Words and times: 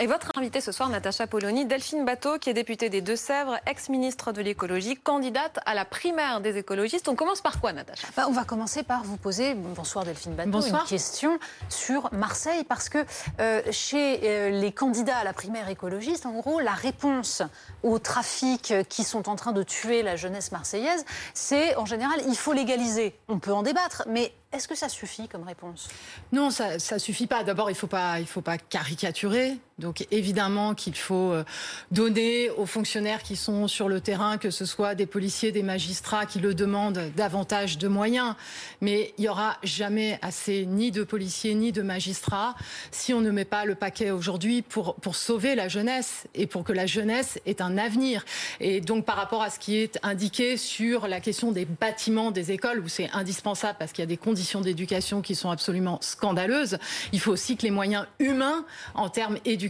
Et 0.00 0.06
votre 0.06 0.30
invitée 0.36 0.60
ce 0.60 0.70
soir, 0.70 0.88
Natacha 0.88 1.26
Polony, 1.26 1.66
Delphine 1.66 2.04
Bateau, 2.04 2.38
qui 2.38 2.50
est 2.50 2.54
députée 2.54 2.88
des 2.88 3.00
Deux-Sèvres, 3.00 3.58
ex-ministre 3.66 4.30
de 4.30 4.40
l'écologie, 4.40 4.94
candidate 4.94 5.58
à 5.66 5.74
la 5.74 5.84
primaire 5.84 6.40
des 6.40 6.56
écologistes. 6.56 7.08
On 7.08 7.16
commence 7.16 7.40
par 7.40 7.60
quoi, 7.60 7.72
Natacha? 7.72 8.06
Bah, 8.16 8.26
On 8.28 8.32
va 8.32 8.44
commencer 8.44 8.84
par 8.84 9.02
vous 9.02 9.16
poser, 9.16 9.54
bonsoir 9.54 10.04
Delphine 10.04 10.34
Bateau, 10.34 10.60
une 10.60 10.78
question 10.86 11.40
sur 11.68 12.12
Marseille, 12.12 12.62
parce 12.62 12.88
que 12.88 13.04
euh, 13.40 13.60
chez 13.72 14.20
euh, 14.22 14.50
les 14.50 14.70
candidats 14.70 15.16
à 15.16 15.24
la 15.24 15.32
primaire 15.32 15.68
écologiste, 15.68 16.26
en 16.26 16.32
gros, 16.32 16.60
la 16.60 16.74
réponse 16.74 17.42
aux 17.82 17.98
trafics 17.98 18.72
qui 18.88 19.02
sont 19.02 19.28
en 19.28 19.34
train 19.34 19.50
de 19.50 19.64
tuer 19.64 20.04
la 20.04 20.14
jeunesse 20.14 20.52
marseillaise, 20.52 21.04
c'est 21.34 21.74
en 21.74 21.86
général, 21.86 22.20
il 22.28 22.36
faut 22.36 22.52
légaliser. 22.52 23.18
On 23.26 23.40
peut 23.40 23.52
en 23.52 23.64
débattre, 23.64 24.04
mais 24.06 24.32
est-ce 24.52 24.68
que 24.68 24.76
ça 24.76 24.88
suffit 24.88 25.26
comme 25.26 25.42
réponse? 25.42 25.88
Non, 26.30 26.50
ça 26.50 26.74
ne 26.74 26.98
suffit 26.98 27.26
pas. 27.26 27.42
D'abord, 27.42 27.68
il 27.68 27.74
ne 27.74 27.78
faut, 27.78 27.88
pas, 27.88 28.24
faut 28.24 28.42
pas 28.42 28.58
caricaturer. 28.58 29.58
Donc 29.78 30.06
évidemment 30.10 30.74
qu'il 30.74 30.96
faut 30.96 31.30
euh, 31.30 31.44
donner 31.92 32.50
aux 32.50 32.66
fonctionnaires 32.66 33.22
qui 33.22 33.36
sont 33.36 33.68
sur 33.68 33.88
le 33.88 34.00
terrain, 34.00 34.36
que 34.36 34.50
ce 34.50 34.64
soit 34.64 34.96
des 34.96 35.06
policiers, 35.06 35.52
des 35.52 35.62
magistrats 35.62 36.26
qui 36.26 36.40
le 36.40 36.52
demandent, 36.52 37.12
davantage 37.16 37.78
de 37.78 37.86
moyens. 37.86 38.34
Mais 38.80 39.14
il 39.18 39.22
n'y 39.22 39.28
aura 39.28 39.56
jamais 39.62 40.18
assez 40.20 40.66
ni 40.66 40.90
de 40.90 41.04
policiers 41.04 41.54
ni 41.54 41.70
de 41.70 41.82
magistrats 41.82 42.56
si 42.90 43.14
on 43.14 43.20
ne 43.20 43.30
met 43.30 43.44
pas 43.44 43.64
le 43.64 43.76
paquet 43.76 44.10
aujourd'hui 44.10 44.62
pour, 44.62 44.96
pour 44.96 45.14
sauver 45.14 45.54
la 45.54 45.68
jeunesse 45.68 46.26
et 46.34 46.48
pour 46.48 46.64
que 46.64 46.72
la 46.72 46.86
jeunesse 46.86 47.38
ait 47.46 47.62
un 47.62 47.78
avenir. 47.78 48.24
Et 48.58 48.80
donc 48.80 49.04
par 49.04 49.14
rapport 49.14 49.42
à 49.42 49.50
ce 49.50 49.60
qui 49.60 49.76
est 49.76 50.00
indiqué 50.02 50.56
sur 50.56 51.06
la 51.06 51.20
question 51.20 51.52
des 51.52 51.66
bâtiments 51.66 52.32
des 52.32 52.50
écoles, 52.50 52.80
où 52.80 52.88
c'est 52.88 53.10
indispensable 53.12 53.76
parce 53.78 53.92
qu'il 53.92 54.02
y 54.02 54.06
a 54.06 54.06
des 54.06 54.16
conditions 54.16 54.60
d'éducation 54.60 55.22
qui 55.22 55.36
sont 55.36 55.50
absolument 55.50 55.98
scandaleuses, 56.02 56.78
il 57.12 57.20
faut 57.20 57.30
aussi 57.30 57.56
que 57.56 57.62
les 57.62 57.70
moyens 57.70 58.06
humains 58.18 58.64
en 58.94 59.08
termes 59.08 59.38
éducatifs 59.44 59.67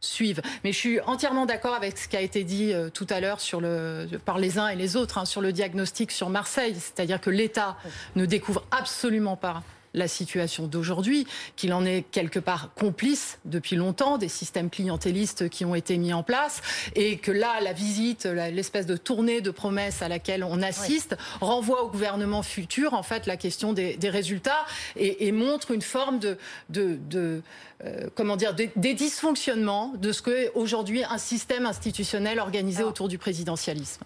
suivent. 0.00 0.42
Mais 0.62 0.72
je 0.72 0.78
suis 0.78 1.00
entièrement 1.00 1.46
d'accord 1.46 1.74
avec 1.74 1.98
ce 1.98 2.08
qui 2.08 2.16
a 2.16 2.20
été 2.20 2.44
dit 2.44 2.72
euh, 2.72 2.90
tout 2.90 3.06
à 3.10 3.20
l'heure 3.20 3.40
sur 3.40 3.60
le, 3.60 4.06
par 4.24 4.38
les 4.38 4.58
uns 4.58 4.68
et 4.68 4.76
les 4.76 4.96
autres 4.96 5.18
hein, 5.18 5.24
sur 5.24 5.40
le 5.40 5.52
diagnostic 5.52 6.12
sur 6.12 6.28
Marseille. 6.28 6.74
C'est-à-dire 6.74 7.20
que 7.20 7.30
l'État 7.30 7.76
ne 8.14 8.26
découvre 8.26 8.64
absolument 8.70 9.36
pas 9.36 9.62
la 9.96 10.06
situation 10.08 10.66
d'aujourd'hui, 10.66 11.26
qu'il 11.56 11.72
en 11.72 11.84
est 11.84 12.04
quelque 12.12 12.38
part 12.38 12.70
complice 12.74 13.38
depuis 13.44 13.74
longtemps 13.74 14.18
des 14.18 14.28
systèmes 14.28 14.70
clientélistes 14.70 15.48
qui 15.48 15.64
ont 15.64 15.74
été 15.74 15.96
mis 15.98 16.12
en 16.12 16.22
place 16.22 16.62
et 16.94 17.16
que 17.16 17.32
là, 17.32 17.60
la 17.60 17.72
visite, 17.72 18.26
l'espèce 18.26 18.86
de 18.86 18.96
tournée 18.96 19.40
de 19.40 19.50
promesses 19.50 20.02
à 20.02 20.08
laquelle 20.08 20.44
on 20.44 20.62
assiste 20.62 21.16
renvoie 21.40 21.82
au 21.82 21.88
gouvernement 21.88 22.42
futur 22.42 22.94
en 22.94 23.02
fait 23.02 23.26
la 23.26 23.36
question 23.36 23.72
des, 23.72 23.96
résultats 24.06 24.64
et, 24.96 25.32
montre 25.32 25.72
une 25.72 25.82
forme 25.82 26.20
de, 26.20 26.38
de, 26.68 27.42
euh, 27.84 28.08
comment 28.14 28.36
dire, 28.36 28.54
des, 28.54 28.94
dysfonctionnements 28.94 29.92
de 29.96 30.12
ce 30.12 30.22
qu'est 30.22 30.52
aujourd'hui 30.54 31.02
un 31.04 31.18
système 31.18 31.66
institutionnel 31.66 32.38
organisé 32.38 32.82
autour 32.82 33.08
du 33.08 33.18
présidentialisme. 33.18 34.02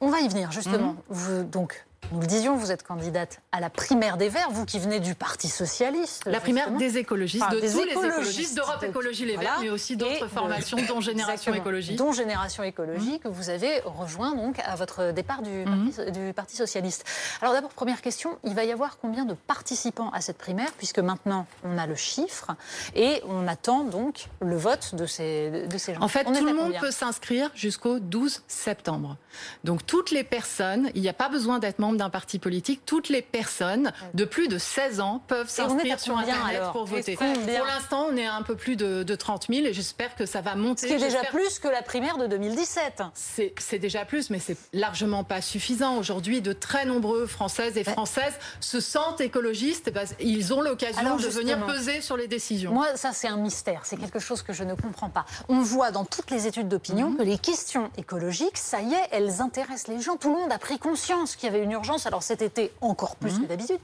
On 0.00 0.10
va 0.10 0.20
y 0.20 0.28
venir 0.28 0.50
justement. 0.50 0.92
Mhm. 0.92 0.96
Vous, 1.08 1.44
donc 1.44 1.84
nous 2.10 2.20
le 2.20 2.26
disions, 2.26 2.56
vous 2.56 2.72
êtes 2.72 2.82
candidate 2.82 3.40
à 3.52 3.60
la 3.60 3.70
primaire 3.70 4.16
des 4.16 4.28
Verts, 4.28 4.50
vous 4.50 4.66
qui 4.66 4.78
venez 4.78 5.00
du 5.00 5.14
Parti 5.14 5.48
Socialiste. 5.48 6.24
La 6.26 6.40
primaire 6.40 6.70
des 6.72 6.98
écologistes, 6.98 7.48
de 7.50 7.56
tous 7.56 7.62
les 7.62 7.92
écologistes 7.92 8.56
d'Europe 8.56 8.82
Écologie 8.82 9.24
Les 9.24 9.36
Verts, 9.36 9.58
mais 9.60 9.70
aussi 9.70 9.96
d'autres 9.96 10.28
formations, 10.28 10.76
dont 10.88 11.00
Génération 11.12 11.54
Écologie. 11.54 11.96
Dont 11.96 12.12
Génération 12.12 12.64
Écologie, 12.64 13.18
que 13.20 13.28
vous 13.28 13.50
avez 13.50 13.80
rejoint 13.84 14.34
donc 14.34 14.58
à 14.64 14.74
votre 14.74 15.12
départ 15.12 15.42
du, 15.42 15.50
mhm. 15.50 15.90
parti, 15.90 16.12
du 16.12 16.32
Parti 16.32 16.56
Socialiste. 16.56 17.04
Alors 17.40 17.54
d'abord, 17.54 17.70
première 17.70 18.02
question, 18.02 18.38
il 18.44 18.54
va 18.54 18.64
y 18.64 18.72
avoir 18.72 18.98
combien 18.98 19.24
de 19.24 19.34
participants 19.34 20.10
à 20.10 20.20
cette 20.20 20.38
primaire, 20.38 20.72
puisque 20.76 20.98
maintenant 20.98 21.46
on 21.64 21.78
a 21.78 21.86
le 21.86 21.94
chiffre 21.94 22.48
et 22.94 23.22
on 23.26 23.48
attend 23.48 23.84
donc 23.84 24.28
le 24.40 24.56
vote 24.56 24.94
de 24.94 25.06
ces, 25.06 25.66
de 25.66 25.78
ces 25.78 25.94
gens. 25.94 26.02
En 26.02 26.08
fait, 26.08 26.24
tout 26.24 26.44
le 26.44 26.52
monde 26.52 26.74
peut 26.80 26.90
s'inscrire 26.90 27.50
jusqu'au 27.54 27.98
12 28.00 28.42
septembre. 28.48 29.16
Donc 29.64 29.86
toutes 29.86 30.10
les 30.10 30.24
personnes, 30.24 30.90
il 30.94 31.02
n'y 31.02 31.08
a 31.08 31.14
pas 31.14 31.28
besoin 31.28 31.58
d'être 31.58 31.78
membre 31.78 31.91
d'un 31.96 32.10
parti 32.10 32.38
politique, 32.38 32.82
toutes 32.86 33.08
les 33.08 33.22
personnes 33.22 33.92
de 34.14 34.24
plus 34.24 34.48
de 34.48 34.58
16 34.58 35.00
ans 35.00 35.22
peuvent 35.26 35.48
s'inscrire 35.48 36.00
sur 36.00 36.16
Internet 36.16 36.62
pour 36.72 36.84
voter. 36.84 37.16
Pour 37.16 37.66
l'instant, 37.66 38.06
on 38.10 38.16
est 38.16 38.26
à 38.26 38.34
un 38.34 38.42
peu 38.42 38.56
plus 38.56 38.76
de, 38.76 39.14
30 39.14 39.46
000 39.50 39.66
et 39.66 39.72
j'espère 39.72 40.14
que 40.16 40.26
ça 40.26 40.40
va 40.40 40.54
monter. 40.54 40.82
Ce 40.82 40.86
qui 40.86 40.94
est 40.94 41.06
déjà 41.06 41.24
plus 41.24 41.58
que 41.58 41.68
la 41.68 41.82
primaire 41.82 42.18
de 42.18 42.26
2017. 42.26 43.02
C'est 43.14 43.78
déjà 43.78 44.04
plus, 44.04 44.30
mais 44.30 44.38
c'est 44.38 44.56
largement 44.72 45.24
pas 45.24 45.40
suffisant. 45.40 45.96
Aujourd'hui, 45.98 46.40
de 46.40 46.52
très 46.52 46.84
nombreux 46.84 47.26
Françaises 47.26 47.76
et 47.76 47.84
Françaises 47.84 48.34
se 48.60 48.80
sentent 48.80 49.20
écologistes. 49.20 49.90
ils 50.20 50.54
ont 50.54 50.60
l'occasion 50.60 51.16
de 51.16 51.28
venir 51.28 51.64
peser 51.66 52.00
sur 52.00 52.16
les 52.16 52.28
décisions. 52.28 52.72
Moi, 52.72 52.96
ça, 52.96 53.12
c'est 53.12 53.28
un 53.28 53.36
mystère. 53.36 53.82
C'est 53.84 53.96
quelque 53.96 54.18
chose 54.18 54.42
que 54.42 54.52
je 54.52 54.64
ne 54.64 54.74
comprends 54.74 55.10
pas. 55.10 55.24
On 55.48 55.60
voit 55.60 55.90
dans 55.90 56.04
toutes 56.04 56.30
les 56.30 56.46
études 56.46 56.68
d'opinion 56.68 57.10
mhm. 57.10 57.18
que 57.18 57.22
les 57.22 57.38
questions 57.38 57.90
écologiques, 57.96 58.58
ça 58.58 58.80
y 58.80 58.92
est, 58.92 59.08
elles 59.10 59.40
intéressent 59.40 59.94
les 59.94 60.00
gens. 60.00 60.16
Tout 60.16 60.28
le 60.28 60.40
monde 60.40 60.52
a 60.52 60.58
pris 60.58 60.78
conscience 60.78 61.36
qu'il 61.36 61.50
y 61.50 61.54
avait 61.54 61.62
une 61.62 61.72
urgence 61.72 61.81
alors 62.06 62.22
cet 62.22 62.42
été 62.42 62.72
encore 62.80 63.16
plus 63.16 63.34
mhm. 63.34 63.42
que 63.42 63.46
d'habitude. 63.46 63.80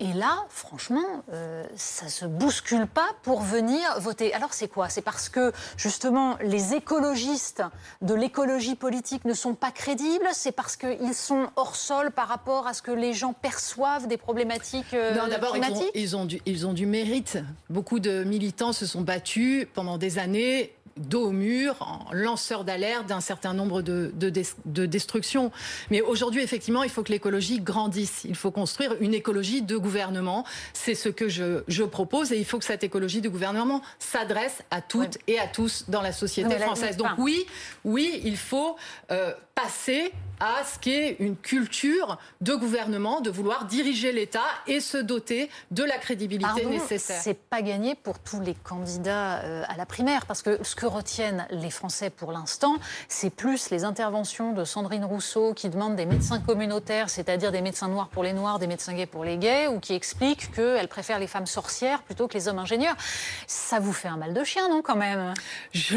Et 0.00 0.12
là, 0.12 0.44
franchement, 0.48 1.24
euh, 1.32 1.64
ça 1.74 2.04
ne 2.04 2.10
se 2.10 2.24
bouscule 2.24 2.86
pas 2.86 3.08
pour 3.22 3.40
venir 3.40 3.98
voter. 3.98 4.32
Alors 4.32 4.54
c'est 4.54 4.68
quoi? 4.68 4.88
C'est 4.88 5.02
parce 5.02 5.28
que 5.28 5.52
justement 5.76 6.36
les 6.40 6.74
écologistes 6.74 7.64
de 8.00 8.14
l'écologie 8.14 8.76
politique 8.76 9.24
ne 9.24 9.34
sont 9.34 9.54
pas 9.54 9.72
crédibles? 9.72 10.28
C'est 10.32 10.52
parce 10.52 10.76
qu'ils 10.76 11.14
sont 11.14 11.48
hors 11.56 11.74
sol 11.74 12.12
par 12.12 12.28
rapport 12.28 12.68
à 12.68 12.74
ce 12.74 12.82
que 12.82 12.92
les 12.92 13.12
gens 13.12 13.32
perçoivent 13.32 14.06
des 14.06 14.18
problématiques 14.18 14.94
euh, 14.94 15.16
Non, 15.16 15.26
d'abord, 15.26 15.56
ils 15.94 16.16
ont, 16.16 16.26
du, 16.26 16.40
ils 16.46 16.66
ont 16.66 16.74
du 16.74 16.86
mérite. 16.86 17.38
Beaucoup 17.68 17.98
de 17.98 18.22
militants 18.22 18.72
se 18.72 18.86
sont 18.86 19.00
battus 19.00 19.66
pendant 19.74 19.98
des 19.98 20.18
années 20.18 20.77
dos 20.98 21.26
au 21.26 21.30
mur, 21.30 21.76
en 21.80 22.12
lanceur 22.12 22.64
d'alerte 22.64 23.06
d'un 23.06 23.20
certain 23.20 23.54
nombre 23.54 23.82
de, 23.82 24.12
de, 24.14 24.86
destructions. 24.86 25.50
Mais 25.90 26.00
aujourd'hui, 26.00 26.42
effectivement, 26.42 26.82
il 26.82 26.90
faut 26.90 27.02
que 27.02 27.12
l'écologie 27.12 27.60
grandisse. 27.60 28.24
Il 28.24 28.36
faut 28.36 28.50
construire 28.50 28.94
une 29.00 29.14
écologie 29.14 29.62
de 29.62 29.76
gouvernement. 29.76 30.44
C'est 30.72 30.94
ce 30.94 31.08
que 31.08 31.28
je, 31.28 31.62
je, 31.68 31.84
propose 31.84 32.32
et 32.32 32.38
il 32.38 32.44
faut 32.44 32.58
que 32.58 32.64
cette 32.64 32.84
écologie 32.84 33.20
de 33.20 33.28
gouvernement 33.28 33.82
s'adresse 33.98 34.62
à 34.70 34.80
toutes 34.80 35.18
et 35.26 35.38
à 35.38 35.46
tous 35.46 35.84
dans 35.88 36.02
la 36.02 36.12
société 36.12 36.58
française. 36.58 36.96
Donc 36.96 37.10
oui, 37.18 37.46
oui, 37.84 38.20
il 38.24 38.36
faut 38.36 38.76
euh, 39.10 39.32
passer 39.54 40.12
à 40.40 40.64
ce 40.64 40.78
qu'est 40.78 41.16
une 41.18 41.36
culture 41.36 42.18
de 42.40 42.54
gouvernement, 42.54 43.20
de 43.20 43.30
vouloir 43.30 43.64
diriger 43.64 44.12
l'État 44.12 44.44
et 44.66 44.80
se 44.80 44.98
doter 44.98 45.50
de 45.70 45.84
la 45.84 45.98
crédibilité 45.98 46.64
nécessaire. 46.66 47.20
C'est 47.22 47.38
pas 47.38 47.62
gagné 47.62 47.94
pour 47.94 48.18
tous 48.18 48.40
les 48.40 48.54
candidats 48.54 49.40
euh, 49.40 49.64
à 49.68 49.76
la 49.76 49.86
primaire, 49.86 50.26
parce 50.26 50.42
que 50.42 50.62
ce 50.62 50.74
que 50.76 50.86
retiennent 50.86 51.46
les 51.50 51.70
Français 51.70 52.10
pour 52.10 52.32
l'instant, 52.32 52.76
c'est 53.08 53.30
plus 53.30 53.70
les 53.70 53.84
interventions 53.84 54.52
de 54.52 54.64
Sandrine 54.64 55.04
Rousseau 55.04 55.54
qui 55.54 55.68
demande 55.68 55.96
des 55.96 56.06
médecins 56.06 56.40
communautaires, 56.40 57.10
c'est-à-dire 57.10 57.52
des 57.52 57.62
médecins 57.62 57.88
noirs 57.88 58.08
pour 58.08 58.22
les 58.22 58.32
noirs, 58.32 58.58
des 58.58 58.66
médecins 58.66 58.94
gays 58.94 59.06
pour 59.06 59.24
les 59.24 59.36
gays, 59.36 59.66
ou 59.68 59.80
qui 59.80 59.94
explique 59.94 60.52
qu'elle 60.52 60.88
préfère 60.88 61.18
les 61.18 61.26
femmes 61.26 61.46
sorcières 61.46 62.02
plutôt 62.02 62.28
que 62.28 62.34
les 62.34 62.48
hommes 62.48 62.58
ingénieurs. 62.58 62.96
Ça 63.46 63.80
vous 63.80 63.92
fait 63.92 64.08
un 64.08 64.16
mal 64.16 64.34
de 64.34 64.44
chien, 64.44 64.68
non, 64.68 64.82
quand 64.82 64.96
même? 64.96 65.34
Je, 65.72 65.96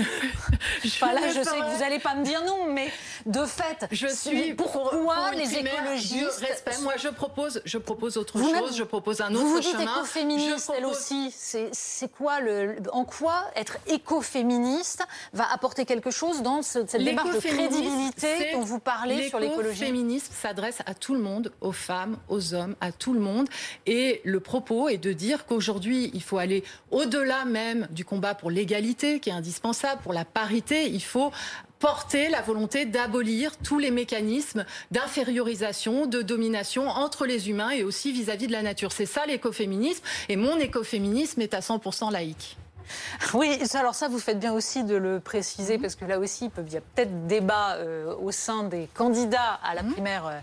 je, 0.83 1.05
là, 1.05 1.29
je 1.29 1.43
sais 1.43 1.59
que 1.59 1.73
vous 1.73 1.79
n'allez 1.79 1.99
pas 1.99 2.15
me 2.15 2.23
dire 2.23 2.43
non, 2.45 2.67
mais 2.69 2.91
de 3.25 3.45
fait, 3.45 3.87
je 3.91 4.07
suis 4.07 4.30
pourquoi 4.55 5.31
les 5.31 5.55
écologistes 5.55 6.39
respect. 6.39 6.77
Moi, 6.81 6.93
je 6.97 7.09
propose, 7.09 7.61
je 7.65 7.77
propose 7.77 8.17
autre 8.17 8.37
chose. 8.37 8.75
Je 8.75 8.83
propose 8.83 9.21
un 9.21 9.33
autre 9.33 9.39
chemin. 9.39 9.43
Vous 9.43 9.55
vous 9.55 9.59
dites 9.61 9.81
écoféministe, 9.81 10.71
elle 10.77 10.85
aussi. 10.85 11.33
C'est 11.71 12.11
quoi 12.11 12.39
le, 12.39 12.77
en 12.91 13.05
quoi 13.05 13.45
être 13.55 13.77
écoféministe 13.87 15.03
va 15.33 15.51
apporter 15.51 15.85
quelque 15.85 16.11
chose 16.11 16.41
dans 16.41 16.61
cette 16.61 16.95
démarche 16.95 17.33
de 17.35 17.39
crédibilité 17.39 18.51
dont 18.53 18.61
vous 18.61 18.79
parlez 18.79 19.29
sur 19.29 19.39
l'écologie? 19.39 19.79
L'écoféminisme 19.79 20.33
s'adresse 20.33 20.79
à 20.85 20.93
tout 20.93 21.13
le 21.13 21.21
monde, 21.21 21.51
aux 21.61 21.71
femmes, 21.71 22.17
aux 22.29 22.53
hommes, 22.53 22.75
à 22.81 22.91
tout 22.91 23.13
le 23.13 23.19
monde. 23.19 23.47
Et 23.85 24.21
le 24.23 24.39
propos 24.39 24.89
est 24.89 24.97
de 24.97 25.13
dire 25.13 25.45
qu'aujourd'hui, 25.45 26.11
il 26.13 26.23
faut 26.23 26.37
aller 26.37 26.63
au-delà 26.91 27.45
même 27.45 27.87
du 27.91 28.05
combat 28.05 28.35
pour 28.35 28.51
l'égalité, 28.51 29.19
qui 29.19 29.29
est 29.29 29.33
indispensable, 29.33 30.01
pour 30.01 30.13
la 30.13 30.25
parité. 30.25 30.87
Il 30.87 31.03
faut 31.03 31.31
porter 31.81 32.29
la 32.29 32.41
volonté 32.41 32.85
d'abolir 32.85 33.57
tous 33.57 33.79
les 33.79 33.91
mécanismes 33.91 34.65
d'infériorisation, 34.91 36.05
de 36.05 36.21
domination 36.21 36.87
entre 36.87 37.25
les 37.25 37.49
humains 37.49 37.71
et 37.71 37.83
aussi 37.83 38.11
vis-à-vis 38.13 38.47
de 38.47 38.51
la 38.51 38.61
nature. 38.61 38.91
C'est 38.91 39.07
ça 39.07 39.25
l'écoféminisme 39.25 40.03
et 40.29 40.35
mon 40.35 40.57
écoféminisme 40.57 41.41
est 41.41 41.55
à 41.55 41.59
100% 41.59 42.11
laïque. 42.11 42.57
Oui, 43.33 43.59
alors 43.73 43.95
ça, 43.95 44.07
vous 44.09 44.19
faites 44.19 44.39
bien 44.39 44.53
aussi 44.53 44.83
de 44.83 44.95
le 44.95 45.19
préciser, 45.19 45.77
mhm. 45.77 45.81
parce 45.81 45.95
que 45.95 46.05
là 46.05 46.19
aussi, 46.19 46.51
il 46.57 46.73
y 46.73 46.77
a 46.77 46.81
peut-être 46.81 47.27
débat 47.27 47.75
euh, 47.75 48.13
au 48.15 48.31
sein 48.31 48.63
des 48.63 48.87
candidats 48.93 49.59
à 49.63 49.73
la 49.73 49.83
mhm. 49.83 49.93
primaire, 49.93 50.27
euh, 50.27 50.39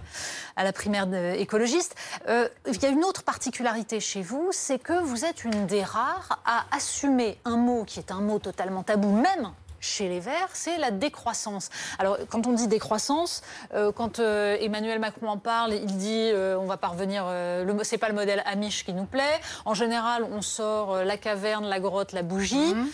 à 0.56 0.64
la 0.64 0.72
primaire 0.72 1.06
écologiste. 1.34 1.94
Euh, 2.28 2.48
il 2.66 2.82
y 2.82 2.86
a 2.86 2.88
une 2.88 3.04
autre 3.04 3.22
particularité 3.22 4.00
chez 4.00 4.22
vous, 4.22 4.48
c'est 4.52 4.78
que 4.78 4.98
vous 5.02 5.24
êtes 5.24 5.44
une 5.44 5.66
des 5.66 5.82
rares 5.82 6.40
à 6.44 6.64
assumer 6.74 7.38
un 7.44 7.56
mot 7.56 7.84
qui 7.84 7.98
est 7.98 8.10
un 8.10 8.20
mot 8.20 8.38
totalement 8.38 8.82
tabou, 8.82 9.10
même 9.12 9.52
chez 9.80 10.08
les 10.08 10.20
Verts, 10.20 10.50
c'est 10.52 10.78
la 10.78 10.90
décroissance. 10.90 11.70
Alors, 11.98 12.18
quand 12.28 12.46
on 12.46 12.52
dit 12.52 12.68
décroissance, 12.68 13.42
euh, 13.74 13.92
quand 13.92 14.18
euh, 14.18 14.56
Emmanuel 14.60 14.98
Macron 14.98 15.28
en 15.28 15.38
parle, 15.38 15.74
il 15.74 15.96
dit 15.96 16.30
euh, 16.32 16.58
on 16.58 16.66
va 16.66 16.76
parvenir, 16.76 17.24
euh, 17.26 17.64
c'est 17.82 17.98
pas 17.98 18.08
le 18.08 18.14
modèle 18.14 18.42
Amish 18.46 18.84
qui 18.84 18.92
nous 18.92 19.04
plaît. 19.04 19.40
En 19.64 19.74
général, 19.74 20.24
on 20.24 20.42
sort 20.42 21.04
la 21.04 21.16
caverne, 21.16 21.66
la 21.66 21.80
grotte, 21.80 22.12
la 22.12 22.22
bougie. 22.22 22.74
Mhm. 22.74 22.88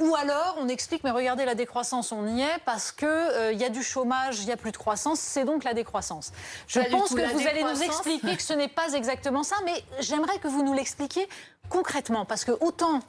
ou 0.00 0.14
alors, 0.16 0.56
on 0.60 0.68
explique 0.68 1.04
mais 1.04 1.10
regardez 1.10 1.44
la 1.44 1.54
décroissance, 1.54 2.12
on 2.12 2.26
y 2.26 2.42
est 2.42 2.58
parce 2.64 2.92
que 2.92 3.52
il 3.52 3.58
y 3.58 3.64
a 3.64 3.68
du 3.68 3.82
chômage, 3.82 4.40
il 4.40 4.48
y 4.48 4.52
a 4.52 4.56
plus 4.56 4.72
de 4.72 4.76
croissance, 4.76 5.20
c'est 5.20 5.44
donc 5.44 5.64
la 5.64 5.74
décroissance. 5.74 6.32
Je 6.66 6.80
pense 6.90 7.14
que 7.14 7.32
vous 7.32 7.46
allez 7.46 7.62
nous 7.62 7.82
expliquer 7.82 8.36
que 8.36 8.42
ce 8.42 8.52
n'est 8.52 8.68
pas 8.68 8.92
exactement 8.94 9.42
ça, 9.42 9.56
mais 9.64 9.84
j'aimerais 10.00 10.38
que 10.38 10.48
vous 10.48 10.62
nous 10.62 10.72
l'expliquiez 10.72 11.28
concrètement, 11.68 12.24
parce 12.24 12.44
que 12.44 12.52
autant 12.60 13.00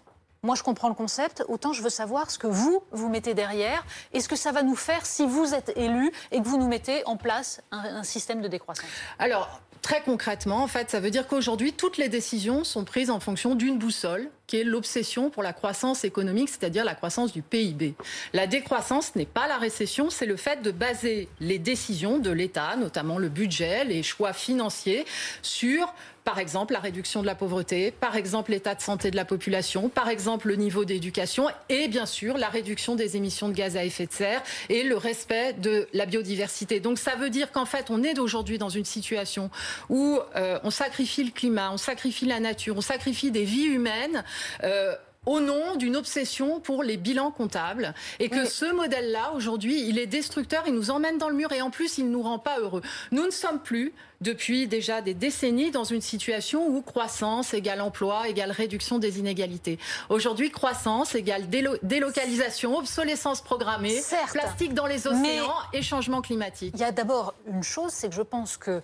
moi, 0.44 0.56
je 0.56 0.63
comprends 0.63 0.89
le 0.89 0.95
concept. 0.95 1.44
Autant 1.48 1.74
je 1.74 1.81
veux 1.81 1.89
savoir 1.89 2.31
ce 2.31 2.38
que 2.38 2.48
vous, 2.48 2.84
vous 2.92 3.10
mettez 3.10 3.34
derrière 3.34 3.86
et 4.13 4.22
ce 4.22 4.28
que 4.28 4.36
ça 4.36 4.51
va 4.51 4.63
nous 4.63 4.75
faire 4.75 5.06
si 5.06 5.25
vous 5.25 5.54
êtes 5.54 5.74
élu 5.75 6.12
et 6.31 6.42
que 6.42 6.48
vous 6.48 6.57
nous 6.57 6.68
mettez 6.68 7.06
en 7.06 7.18
place 7.18 7.62
un, 7.72 7.98
un 7.98 8.04
système 8.04 8.42
de 8.42 8.48
décroissance. 8.48 8.86
Alors, 9.19 9.62
Très 9.88 10.01
concrètement, 10.01 10.63
en 10.63 10.68
fait, 10.68 10.92
ça 10.92 11.00
veut 11.00 11.12
dire 11.12 11.28
qu'aujourd'hui, 11.28 11.72
toutes 11.72 11.95
les 11.95 12.10
décisions 12.10 12.66
sont 12.66 12.84
prises 12.84 13.10
en 13.10 13.22
fonction 13.22 13.56
d'une 13.56 13.80
boussole, 13.80 14.30
qui 14.45 14.57
est 14.57 14.66
l'obsession 14.66 15.30
pour 15.30 15.44
la 15.44 15.54
croissance 15.54 16.04
économique, 16.04 16.50
c'est-à-dire 16.50 16.84
la 16.84 16.94
croissance 16.94 17.31
du 17.31 17.42
PIB. 17.42 17.95
La 18.34 18.48
décroissance 18.48 19.16
n'est 19.16 19.25
pas 19.25 19.48
la 19.48 19.57
récession, 19.57 20.10
c'est 20.10 20.25
le 20.25 20.36
fait 20.36 20.62
de 20.62 20.72
baser 20.72 21.30
les 21.39 21.57
décisions 21.57 22.19
de 22.19 22.31
l'État, 22.31 22.75
notamment 22.75 23.18
le 23.18 23.30
budget, 23.30 23.86
les 23.86 24.04
choix 24.04 24.34
financiers, 24.34 25.06
sur 25.42 25.94
par 26.28 26.40
exemple 26.40 26.74
la 26.74 26.81
réduction 26.81 27.22
de 27.22 27.25
la 27.25 27.36
pauvreté, 27.36 27.90
par 27.90 28.18
exemple 28.18 28.51
l'état 28.51 28.75
de 28.75 28.81
santé 28.81 29.12
de 29.12 29.16
la 29.16 29.24
population, 29.24 29.88
par 29.88 30.10
exemple 30.10 30.50
le 30.50 30.57
niveau 30.57 30.83
d'éducation 30.83 31.48
et 31.69 31.88
bien 31.88 32.06
sûr 32.06 32.38
la 32.38 32.50
réduction 32.50 32.95
des 32.95 33.16
émissions 33.16 33.48
de 33.48 33.54
gaz 33.54 33.78
à 33.78 33.86
effet 33.86 34.07
de 34.07 34.12
serre 34.12 34.44
et 34.68 34.83
le 34.83 34.98
respect 34.98 35.54
de 35.54 35.88
la 35.94 36.06
biodiversité. 36.06 36.81
Donc 36.81 37.00
ça 37.00 37.16
veut 37.16 37.30
dire 37.30 37.54
qu'en 37.54 37.63
fait 37.63 37.86
on 37.92 38.04
est 38.04 38.19
aujourd'hui 38.19 38.57
dans 38.57 38.68
une 38.68 38.83
situation 38.83 39.50
où 39.90 40.20
euh, 40.36 40.60
on 40.64 40.72
sacrifie 40.72 41.24
le 41.24 41.32
climat, 41.32 41.72
on 41.72 41.78
sacrifie 41.78 42.26
la 42.26 42.40
nature, 42.40 42.78
on 42.78 42.82
sacrifie 42.82 43.32
des 43.32 43.44
vies 43.44 43.66
humaines. 43.66 44.24
Euh, 44.64 44.96
au 45.28 45.42
nom 45.42 45.76
d'une 45.76 45.96
obsession 45.96 46.60
pour 46.60 46.84
les 46.84 46.98
bilans 46.98 47.32
comptables 47.32 47.94
et 48.20 48.30
que 48.30 48.46
ce 48.46 48.74
modèle-là, 48.74 49.34
aujourd'hui, 49.36 49.88
il 49.88 50.00
est 50.00 50.08
destructeur, 50.08 50.64
il 50.66 50.74
nous 50.74 50.90
emmène 50.90 51.18
dans 51.18 51.30
le 51.30 51.36
mur 51.36 51.52
et 51.52 51.62
en 51.62 51.70
plus, 51.70 51.98
il 51.98 52.06
ne 52.06 52.12
nous 52.12 52.24
rend 52.24 52.40
pas 52.40 52.60
heureux. 52.60 52.82
Nous 53.12 53.26
ne 53.26 53.32
sommes 53.32 53.60
plus, 53.60 53.94
depuis 54.22 54.68
déjà 54.68 55.02
des 55.02 55.14
décennies, 55.14 55.70
dans 55.70 55.84
une 55.84 56.02
situation 56.02 56.68
où 56.68 56.82
croissance 56.82 57.54
égale 57.54 57.82
emploi 57.82 58.30
égale 58.30 58.52
réduction 58.52 59.00
des 59.00 59.20
inégalités. 59.20 59.78
Aujourd'hui, 60.10 60.50
croissance 60.50 61.14
égale 61.14 61.50
délocalisation, 61.84 62.78
obsolescence 62.78 63.42
programmée, 63.42 64.02
plastique 64.32 64.74
dans 64.74 64.88
les 64.88 65.08
océans 65.08 65.54
et 65.74 65.82
changement 65.82 66.22
climatique. 66.22 66.74
Il 66.76 66.80
y 66.80 66.86
a 66.86 66.94
d'abord 66.94 67.34
une 67.48 67.64
chose, 67.64 67.92
c'est 67.92 68.10
que 68.10 68.16
je 68.16 68.22
pense 68.22 68.56
que 68.56 68.82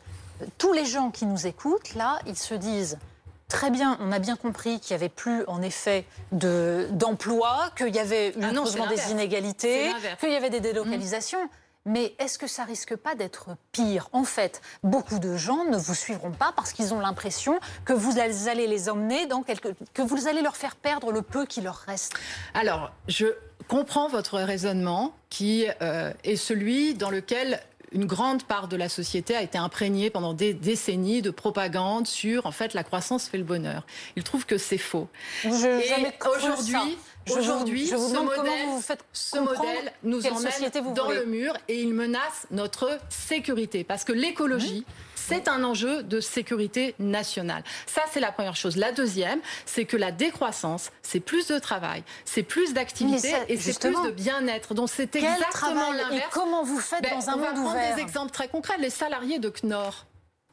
tous 0.57 0.73
les 0.73 0.85
gens 0.85 1.11
qui 1.11 1.25
nous 1.25 1.47
écoutent, 1.47 1.95
là, 1.95 2.19
ils 2.25 2.37
se 2.37 2.53
disent 2.53 2.97
très 3.53 3.69
bien, 3.69 3.97
on 4.01 4.11
a 4.11 4.19
bien 4.19 4.35
compris 4.35 4.79
qu'il 4.79 4.95
n'y 4.95 5.01
avait 5.01 5.09
plus 5.09 5.45
en 5.45 5.61
effet 5.61 6.05
d'emploi, 6.31 7.69
qu'il 7.77 7.93
y 7.95 7.99
avait 7.99 8.31
une 8.31 8.45
ah 8.45 8.87
des 8.87 9.11
inégalités, 9.11 9.91
qu'il 10.19 10.31
y 10.31 10.35
avait 10.35 10.49
des 10.49 10.59
délocalisations. 10.59 11.49
Mais 11.85 12.15
est-ce 12.17 12.39
que 12.39 12.47
ça 12.47 12.63
risque 12.63 12.95
pas 12.95 13.13
d'être 13.13 13.49
pire? 13.73 14.07
En 14.13 14.23
fait, 14.23 14.61
beaucoup 14.83 15.19
de 15.19 15.35
gens 15.35 15.65
ne 15.65 15.77
vous 15.77 15.93
suivront 15.93 16.31
pas 16.31 16.53
parce 16.55 16.71
qu'ils 16.71 16.93
ont 16.93 16.99
l'impression 16.99 17.59
que 17.83 17.91
vous 17.91 18.19
allez 18.19 18.67
les 18.67 18.89
emmener 18.89 19.25
dans 19.25 19.43
quelque... 19.43 19.69
que 19.93 20.01
vous 20.01 20.27
allez 20.27 20.41
leur 20.41 20.55
faire 20.55 20.77
perdre 20.77 21.11
le 21.11 21.21
peu 21.21 21.45
qui 21.45 21.59
leur 21.59 21.75
reste. 21.75 22.13
Alors, 22.53 22.91
je 23.09 23.27
comprends 23.67 24.07
votre 24.07 24.39
raisonnement 24.39 25.13
qui 25.29 25.67
euh, 25.81 26.13
est 26.23 26.37
celui 26.37 26.93
dans 26.93 27.09
lequel 27.09 27.61
une 27.93 28.05
grande 28.05 28.43
part 28.43 28.67
de 28.67 28.75
la 28.75 28.89
société 28.89 29.35
a 29.35 29.41
été 29.41 29.57
imprégnée 29.57 30.09
pendant 30.09 30.33
des 30.33 30.53
décennies 30.53 31.21
de 31.21 31.29
propagande 31.29 32.07
sur 32.07 32.45
en 32.45 32.51
fait 32.51 32.73
la 32.73 32.83
croissance 32.83 33.27
fait 33.27 33.37
le 33.37 33.43
bonheur. 33.43 33.85
Il 34.15 34.23
trouve 34.23 34.45
que 34.45 34.57
c'est 34.57 34.77
faux. 34.77 35.07
aujourd'hui, 35.45 36.97
Aujourd'hui, 37.31 37.87
ce, 37.87 37.95
modèle, 37.95 38.67
vous 38.67 38.81
ce 39.13 39.37
modèle 39.37 39.93
nous 40.03 40.27
emmène 40.27 40.93
dans 40.93 41.09
le 41.09 41.25
mur 41.25 41.55
et 41.69 41.79
il 41.79 41.93
menace 41.93 42.47
notre 42.51 42.99
sécurité. 43.09 43.83
Parce 43.83 44.03
que 44.03 44.11
l'écologie, 44.11 44.85
c'est 45.27 45.47
un 45.47 45.63
enjeu 45.63 46.03
de 46.03 46.19
sécurité 46.19 46.95
nationale. 46.99 47.63
Ça, 47.85 48.01
c'est 48.11 48.19
la 48.19 48.31
première 48.31 48.55
chose. 48.55 48.77
La 48.77 48.91
deuxième, 48.91 49.39
c'est 49.65 49.85
que 49.85 49.97
la 49.97 50.11
décroissance, 50.11 50.91
c'est 51.01 51.19
plus 51.19 51.47
de 51.47 51.59
travail, 51.59 52.03
c'est 52.25 52.43
plus 52.43 52.73
d'activité 52.73 53.33
et 53.47 53.57
c'est 53.57 53.79
plus 53.79 54.01
de 54.03 54.11
bien-être. 54.11 54.73
Donc 54.73 54.89
c'est 54.89 55.15
exactement 55.15 55.91
l'inverse. 55.91 56.29
comment 56.31 56.63
vous 56.63 56.79
faites 56.79 57.03
ben, 57.03 57.15
dans 57.15 57.29
un 57.29 57.35
monde 57.35 57.41
ouvert 57.41 57.53
On 57.55 57.63
va 57.63 57.71
prendre 57.71 57.95
des 57.95 58.01
exemples 58.01 58.31
très 58.31 58.47
concrets. 58.47 58.77
Les 58.79 58.89
salariés 58.89 59.39
de 59.39 59.49
Knorr, 59.49 60.05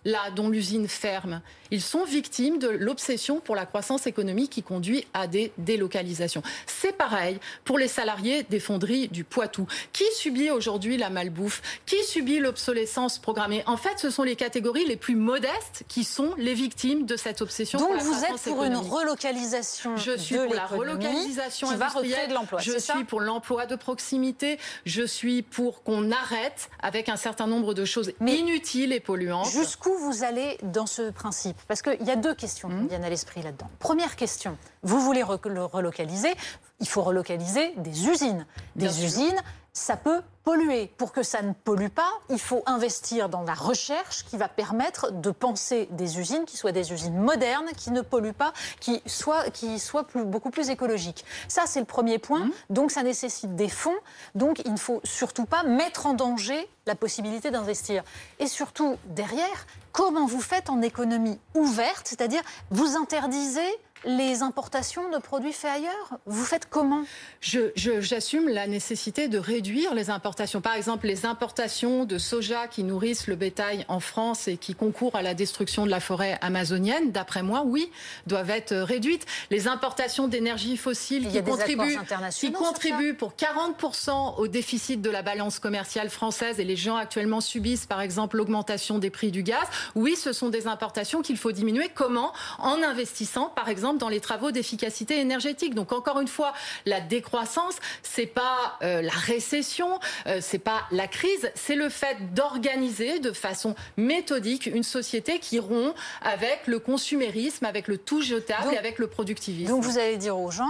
là, 0.05 0.31
dont 0.35 0.49
l'usine 0.49 0.89
ferme, 0.89 1.41
ils 1.71 1.83
sont 1.83 2.05
victimes 2.05 2.59
de 2.59 2.69
l'obsession 2.69 3.41
pour 3.41 3.55
la 3.55 3.67
croissance 3.67 4.07
économique 4.07 4.51
qui 4.51 4.63
conduit 4.63 5.07
à 5.15 5.27
des 5.27 5.53
délocalisations. 5.59 6.43
C'est 6.67 6.97
pareil 6.97 7.39
pour 7.65 7.79
les 7.79 7.89
salariés 7.89 8.43
des 8.45 8.61
fonderies 8.61 9.09
du 9.09 9.25
Poitou. 9.25 9.67
Qui 9.93 10.05
subit 10.17 10.51
aujourd'hui 10.51 10.97
la 10.97 11.11
malbouffe? 11.11 11.63
Qui 11.87 12.03
subit 12.05 12.39
l'obsolescence 12.39 13.19
programmée? 13.19 13.63
En 13.67 13.77
fait, 13.77 13.99
ce 13.99 14.11
sont 14.11 14.23
les 14.23 14.37
catégories 14.37 14.87
les 14.87 14.97
plus 14.97 15.15
modestes 15.15 15.85
qui 15.89 16.05
sont 16.05 16.35
les 16.37 16.55
victimes 16.55 17.07
de 17.07 17.17
cette 17.17 17.41
obsession. 17.43 17.79
Donc 17.79 17.97
vous 18.01 18.25
êtes 18.25 18.43
pour 18.43 18.65
une 18.65 18.77
relocalisation 18.77 19.97
Je 19.97 20.17
suis 20.17 20.37
pour 20.37 20.55
la 20.55 20.67
relocalisation 20.67 21.69
qui 21.69 21.77
va 21.77 21.89
recréer 21.89 22.27
de 22.29 22.35
l'emploi. 22.35 22.61
Je 22.61 22.79
suis 22.79 23.05
pour 23.05 23.21
l'emploi 23.21 23.67
de 23.67 23.77
proximité. 23.77 24.59
Je 24.85 25.03
suis 25.03 25.43
pour 25.43 25.83
qu'on 25.83 26.11
arrête 26.11 26.71
avec 26.81 27.09
un 27.09 27.17
certain 27.17 27.47
nombre 27.47 27.75
de 27.75 27.85
choses 27.85 28.13
inutiles 28.27 28.93
et 28.93 29.01
polluantes. 29.01 29.51
Jusqu'où 29.51 29.90
vous 29.99 30.25
allez 30.25 30.59
dans 30.63 30.87
ce 30.87 31.11
principe? 31.11 31.57
Parce 31.69 31.83
qu'il 31.83 32.03
y 32.03 32.11
a 32.11 32.17
deux 32.17 32.35
questions 32.35 32.69
qui 32.69 32.75
me 32.75 32.83
mmh. 32.83 32.89
viennent 32.89 33.05
à 33.05 33.11
l'esprit 33.11 33.43
là-dedans. 33.43 33.69
Première 33.79 34.17
question, 34.17 34.57
vous 34.83 35.01
voulez 35.01 35.25
le 35.45 35.65
relocaliser, 35.65 36.35
il 36.81 36.89
faut 36.89 37.03
relocaliser 37.03 37.75
des 37.77 38.09
usines. 38.09 38.47
Des 38.77 39.05
usines, 39.05 39.41
ça 39.73 39.97
peut 39.97 40.23
polluer. 40.43 40.91
Pour 40.97 41.13
que 41.13 41.23
ça 41.23 41.43
ne 41.43 41.53
pollue 41.53 41.89
pas, 41.89 42.11
il 42.31 42.41
faut 42.41 42.63
investir 42.67 43.29
dans 43.29 43.43
la 43.43 43.55
recherche 43.55 44.25
qui 44.25 44.37
va 44.37 44.49
permettre 44.49 45.13
de 45.13 45.31
penser 45.31 45.89
des 45.93 46.19
usines 46.19 46.45
qui 46.45 46.57
soient 46.57 46.73
des 46.73 46.93
usines 46.93 47.19
modernes, 47.19 47.69
qui 47.77 47.91
ne 47.91 48.01
polluent 48.01 48.33
pas, 48.33 48.53
qui 48.81 49.03
soient, 49.07 49.51
qui 49.51 49.79
soient 49.79 50.07
beaucoup 50.15 50.51
plus 50.51 50.71
écologiques. 50.71 51.25
Ça, 51.47 51.63
c'est 51.67 51.81
le 51.81 51.87
premier 51.87 52.19
point. 52.19 52.47
Mmh. 52.47 52.53
Donc, 52.71 52.91
ça 52.91 53.03
nécessite 53.03 53.55
des 53.55 53.69
fonds. 53.69 53.99
Donc, 54.35 54.63
il 54.65 54.73
ne 54.73 54.79
faut 54.79 55.01
surtout 55.05 55.45
pas 55.45 55.63
mettre 55.63 56.07
en 56.07 56.15
danger 56.15 56.69
la 56.87 56.95
possibilité 56.95 57.51
d'investir. 57.51 58.03
Et 58.39 58.47
surtout, 58.47 58.97
derrière, 59.05 59.67
comment 59.93 60.27
vous 60.27 60.41
faites 60.41 60.71
en 60.71 60.83
économie 60.83 61.39
ouverte, 61.55 62.09
c'est-à-dire 62.09 62.43
vous 62.71 62.97
interdisez 62.97 63.69
les 64.05 64.43
importations 64.43 65.11
de 65.11 65.19
produits 65.19 65.53
faits 65.53 65.71
ailleurs? 65.73 66.19
Vous 66.27 66.45
faites 66.45 66.69
comment? 66.69 67.03
J'assume 67.41 68.49
la 68.49 68.67
nécessité 68.67 69.29
de 69.29 69.39
réduire 69.39 69.95
les 69.95 70.11
importations. 70.11 70.61
Par 70.61 70.75
exemple, 70.75 71.07
les 71.07 71.27
importations 71.27 72.05
de 72.05 72.19
soja 72.19 72.67
qui 72.67 72.85
nourrissent 72.85 73.27
le 73.27 73.37
bétail 73.37 73.85
en 73.89 74.01
France 74.01 74.49
et 74.49 74.57
qui 74.57 74.75
concourent 74.75 75.17
à 75.17 75.23
la 75.23 75.35
destruction 75.35 75.85
de 75.85 75.91
la 75.91 76.01
forêt 76.01 76.39
amazonienne, 76.41 77.13
d'après 77.13 77.43
moi, 77.43 77.63
oui, 77.65 77.91
doivent 78.27 78.51
être 78.51 78.75
réduites. 78.75 79.27
Les 79.51 79.69
importations 79.69 80.29
d'énergie 80.29 80.77
fossile 80.77 81.29
qui 81.29 81.43
contribuent, 81.43 81.99
qui 82.33 82.53
contribuent 82.53 83.15
pour 83.15 83.33
40% 83.33 84.37
au 84.39 84.49
déficit 84.49 85.03
de 85.03 85.11
la 85.11 85.23
balance 85.23 85.59
commerciale 85.59 86.11
française 86.11 86.61
et 86.61 86.65
les 86.65 86.77
gens 86.77 86.97
actuellement 86.97 87.41
subissent, 87.41 87.87
par 87.87 88.01
exemple, 88.01 88.37
l'augmentation 88.37 88.99
des 88.99 89.11
prix 89.11 89.31
du 89.31 89.43
gaz. 89.43 89.67
Oui, 89.95 90.17
ce 90.17 90.33
sont 90.33 90.49
des 90.49 90.67
importations 90.67 91.23
qu'il 91.23 91.37
faut 91.37 91.53
diminuer. 91.53 91.91
Comment? 91.95 92.33
En 92.59 92.83
investissant, 92.83 93.47
par 93.49 93.69
exemple, 93.69 93.90
dans 93.99 94.09
les 94.09 94.21
travaux 94.21 94.51
d'efficacité 94.51 95.19
énergétique. 95.19 95.75
Donc 95.75 95.93
encore 95.93 96.21
une 96.21 96.29
fois, 96.29 96.53
la 96.87 97.01
décroissance, 97.01 97.77
c'est 98.03 98.27
pas 98.27 98.79
euh, 98.83 99.03
la 99.03 99.13
récession, 99.13 99.99
euh, 100.27 100.39
c'est 100.41 100.59
pas 100.59 100.83
la 100.91 101.09
crise, 101.09 101.51
c'est 101.55 101.77
le 101.77 101.89
fait 101.89 102.35
d'organiser 102.35 103.19
de 103.19 103.33
façon 103.33 103.75
méthodique 103.97 104.67
une 104.67 104.83
société 104.83 105.39
qui 105.39 105.59
rompt 105.59 105.95
avec 106.23 106.67
le 106.67 106.79
consumérisme, 106.79 107.65
avec 107.65 107.89
le 107.89 107.99
tout 107.99 108.23
jetable 108.23 108.75
et 108.75 108.79
avec 108.79 108.99
le 108.99 109.07
productivisme. 109.07 109.71
Donc 109.71 109.83
vous 109.83 109.99
allez 109.99 110.17
dire 110.17 110.39
aux 110.39 110.51
gens, 110.51 110.69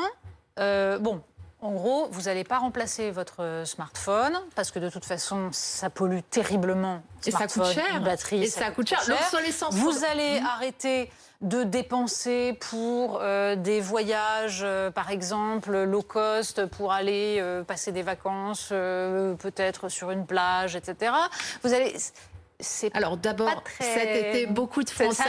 euh, 0.58 0.98
bon, 0.98 1.22
en 1.62 1.72
gros, 1.72 2.08
vous 2.10 2.22
n'allez 2.22 2.44
pas 2.44 2.58
remplacer 2.58 3.10
votre 3.10 3.62
smartphone 3.66 4.32
parce 4.54 4.70
que 4.70 4.78
de 4.78 4.88
toute 4.88 5.04
façon, 5.04 5.50
ça 5.52 5.90
pollue 5.90 6.20
terriblement. 6.30 7.02
Et 7.26 7.30
ça 7.30 7.46
coûte 7.46 7.66
cher. 7.66 8.00
Batterie, 8.00 8.44
et 8.44 8.46
ça, 8.46 8.70
coûte 8.70 8.88
cher. 8.88 9.00
Vous 9.70 10.04
allez 10.04 10.40
mmh. 10.40 10.46
arrêter 10.46 11.10
de 11.40 11.62
dépenser 11.62 12.52
pour 12.60 13.20
euh, 13.22 13.56
des 13.56 13.80
voyages, 13.80 14.60
euh, 14.62 14.90
par 14.90 15.10
exemple, 15.10 15.84
low 15.84 16.02
cost, 16.02 16.66
pour 16.66 16.92
aller 16.92 17.38
euh, 17.40 17.62
passer 17.62 17.92
des 17.92 18.02
vacances, 18.02 18.68
peut-être 18.68 19.88
sur 19.88 20.10
une 20.10 20.26
plage, 20.26 20.76
etc. 20.76 21.12
Vous 21.62 21.72
allez. 21.72 21.94
Alors 22.92 23.16
d'abord, 23.16 23.64
cet 23.80 24.26
été, 24.26 24.46
beaucoup 24.46 24.82
de 24.82 24.90
Français, 24.90 25.22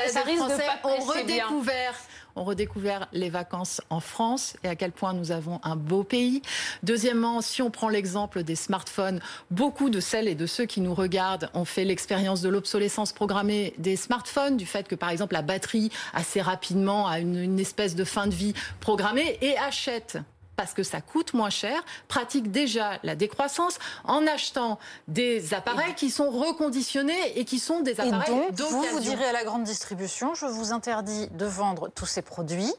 ont 0.84 0.98
redécouvert 0.98 1.96
ont 2.36 2.44
redécouvert 2.44 3.08
les 3.14 3.30
vacances 3.30 3.82
en 3.90 4.00
France 4.00 4.56
et 4.64 4.68
à 4.68 4.76
quel 4.76 4.92
point 4.92 5.14
nous 5.14 5.32
avons 5.32 5.60
un 5.64 5.76
beau 5.76 6.04
pays. 6.04 6.42
Deuxièmement, 6.84 7.42
si 7.42 7.62
on 7.62 7.70
prend 7.70 7.90
l'exemple 7.90 8.44
des 8.44 8.56
smartphones, 8.56 9.20
beaucoup 9.50 9.90
de 9.90 10.00
celles 10.00 10.28
et 10.28 10.36
de 10.36 10.46
ceux 10.46 10.66
qui 10.66 10.82
nous 10.82 10.94
regardent 10.94 11.50
ont 11.54 11.66
fait 11.66 11.86
l'expérience 11.86 12.42
de 12.42 12.50
l'obsolescence 12.50 13.14
programmée 13.14 13.74
des 13.78 13.96
smartphones, 13.96 14.58
du 14.58 14.66
fait 14.66 14.88
que 14.88 14.96
par 14.96 15.10
exemple 15.10 15.34
la 15.34 15.42
batterie 15.42 15.92
assez 16.14 16.42
rapidement 16.42 17.08
a 17.08 17.20
une, 17.20 17.60
espèce 17.60 17.96
de 17.96 18.04
fin 18.04 18.28
de 18.28 18.34
vie 18.34 18.54
programmée 18.80 19.38
et 19.42 19.58
achètent 19.58 20.18
parce 20.62 20.76
que 20.76 20.84
ça 20.84 21.02
coûte 21.02 21.34
moins 21.34 21.50
cher, 21.50 21.84
pratique 22.08 22.52
déjà 22.52 23.00
la 23.02 23.16
décroissance 23.16 23.80
en 24.04 24.28
achetant 24.28 24.78
des 25.08 25.56
appareils 25.56 25.96
qui 25.96 26.12
sont 26.12 26.30
reconditionnés 26.30 27.40
et 27.40 27.46
qui 27.46 27.58
sont 27.58 27.80
des 27.80 28.00
appareils 28.00 28.50
et 28.50 28.52
donc, 28.52 28.70
vous, 28.70 28.84
vous 28.84 29.00
direz 29.00 29.26
à 29.26 29.32
la 29.32 29.44
grande 29.44 29.64
distribution, 29.64 30.36
je 30.36 30.46
vous 30.46 30.72
interdis 30.72 31.30
de 31.32 31.46
vendre 31.46 31.90
tous 31.96 32.06
ces 32.06 32.22
produits 32.22 32.72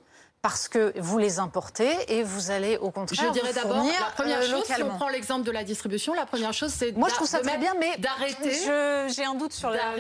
parce 0.43 0.69
que 0.69 0.93
vous 0.97 1.19
les 1.19 1.41
importez 1.41 1.91
et 2.09 2.23
vous 2.23 2.53
allez 2.53 2.77
au 2.77 2.93
contraire. 2.93 3.33
Je 3.33 3.33
dirais 3.33 3.53
d'abord 3.53 3.85
la 3.85 4.11
première 4.15 4.39
euh, 4.39 4.49
chose, 4.49 4.65
si 4.65 4.83
on 4.83 4.89
prend 4.91 5.09
l'exemple 5.09 5.45
de 5.45 5.51
la 5.51 5.65
distribution, 5.65 6.15
la 6.15 6.27
première 6.27 6.53
chose 6.53 6.73
c'est 6.73 6.93
moi 6.93 7.09
je 7.09 7.15
trouve 7.17 7.29
ça 7.29 7.41
très 7.41 7.59
bien, 7.59 7.75
mais 7.81 7.97
d'arrêter. 7.99 8.53
J'ai 9.09 9.25
un 9.25 9.35
doute 9.35 9.53
sur 9.53 9.71
la, 9.71 9.95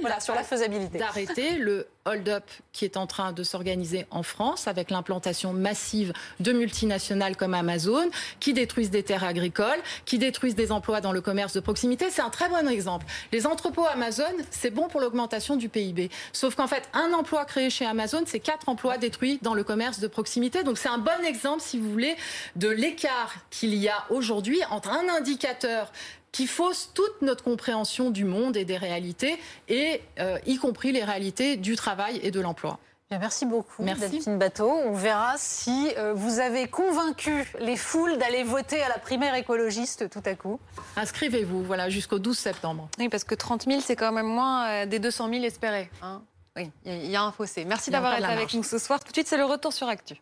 voilà, 0.00 0.20
sur 0.20 0.34
la 0.34 0.44
faisabilité. 0.44 0.98
D'arrêter 0.98 1.58
le 1.58 1.88
hold-up 2.04 2.44
qui 2.72 2.84
est 2.84 2.96
en 2.96 3.06
train 3.06 3.32
de 3.32 3.42
s'organiser 3.42 4.06
en 4.10 4.22
France 4.22 4.68
avec 4.68 4.90
l'implantation 4.90 5.52
massive 5.52 6.12
de 6.40 6.52
multinationales 6.52 7.36
comme 7.36 7.54
Amazon 7.54 8.08
qui 8.40 8.52
détruisent 8.52 8.90
des 8.90 9.02
terres 9.02 9.24
agricoles, 9.24 9.80
qui 10.04 10.18
détruisent 10.18 10.54
des 10.54 10.72
emplois 10.72 11.00
dans 11.00 11.12
le 11.12 11.20
commerce 11.20 11.54
de 11.54 11.60
proximité. 11.60 12.10
C'est 12.10 12.22
un 12.22 12.30
très 12.30 12.48
bon 12.48 12.68
exemple. 12.68 13.06
Les 13.32 13.46
entrepôts 13.46 13.86
Amazon, 13.86 14.24
c'est 14.50 14.70
bon 14.70 14.88
pour 14.88 15.00
l'augmentation 15.00 15.56
du 15.56 15.68
PIB. 15.68 16.10
Sauf 16.32 16.54
qu'en 16.54 16.66
fait, 16.66 16.88
un 16.92 17.12
emploi 17.12 17.44
créé 17.44 17.70
chez 17.70 17.86
Amazon, 17.86 18.22
c'est 18.26 18.40
quatre 18.40 18.68
emplois 18.68 18.98
détruits 18.98 19.38
dans 19.42 19.54
le 19.54 19.64
commerce 19.64 20.00
de 20.00 20.08
proximité. 20.08 20.62
Donc 20.62 20.78
c'est 20.78 20.88
un 20.88 20.98
bon 20.98 21.24
exemple, 21.26 21.62
si 21.62 21.78
vous 21.78 21.90
voulez, 21.90 22.16
de 22.56 22.68
l'écart 22.68 23.34
qu'il 23.50 23.74
y 23.74 23.88
a 23.88 24.04
aujourd'hui 24.10 24.60
entre 24.70 24.90
un 24.90 25.08
indicateur 25.16 25.90
qui 26.34 26.48
fausse 26.48 26.90
toute 26.94 27.22
notre 27.22 27.44
compréhension 27.44 28.10
du 28.10 28.24
monde 28.24 28.56
et 28.56 28.64
des 28.64 28.76
réalités, 28.76 29.38
et 29.68 30.02
euh, 30.18 30.36
y 30.46 30.56
compris 30.56 30.90
les 30.90 31.04
réalités 31.04 31.56
du 31.56 31.76
travail 31.76 32.18
et 32.24 32.32
de 32.32 32.40
l'emploi. 32.40 32.80
merci 33.08 33.46
beaucoup, 33.46 33.84
Merci. 33.84 34.10
Delphine 34.10 34.36
Bateau. 34.36 34.68
On 34.68 34.94
verra 34.94 35.34
si 35.36 35.92
euh, 35.96 36.12
vous 36.12 36.40
avez 36.40 36.66
convaincu 36.66 37.46
les 37.60 37.76
foules 37.76 38.18
d'aller 38.18 38.42
voter 38.42 38.82
à 38.82 38.88
la 38.88 38.98
primaire 38.98 39.36
écologiste 39.36 40.10
tout 40.10 40.22
à 40.24 40.34
coup. 40.34 40.58
Inscrivez-vous, 40.96 41.62
voilà, 41.62 41.88
jusqu'au 41.88 42.18
12 42.18 42.36
septembre. 42.36 42.88
Oui, 42.98 43.08
parce 43.08 43.22
que 43.22 43.36
30 43.36 43.66
000, 43.66 43.80
c'est 43.80 43.94
quand 43.94 44.10
même 44.10 44.26
moins 44.26 44.66
euh, 44.66 44.86
des 44.86 44.98
200 44.98 45.28
000 45.30 45.44
espérés. 45.44 45.88
Hein. 46.02 46.20
oui, 46.56 46.68
il 46.84 47.06
y, 47.12 47.14
a 47.14 47.22
un 47.22 47.30
fossé. 47.30 47.64
Merci 47.64 47.92
d'avoir 47.92 48.18
été 48.18 48.26
avec 48.26 48.52
nous 48.54 48.64
ce 48.64 48.78
soir. 48.78 48.98
Tout 48.98 49.12
de 49.12 49.16
suite, 49.16 49.28
c'est 49.28 49.38
le 49.38 49.44
retour 49.44 49.72
sur 49.72 49.86
Actu. 49.86 50.12